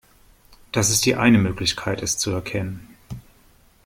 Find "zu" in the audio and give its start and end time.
2.17-2.31